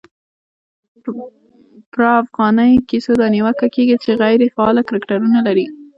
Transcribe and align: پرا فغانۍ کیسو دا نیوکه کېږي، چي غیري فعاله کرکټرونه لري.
پرا 1.91 2.13
فغانۍ 2.27 2.73
کیسو 2.89 3.11
دا 3.21 3.27
نیوکه 3.33 3.67
کېږي، 3.75 3.95
چي 4.03 4.09
غیري 4.21 4.47
فعاله 4.55 4.81
کرکټرونه 4.87 5.39
لري. 5.47 5.65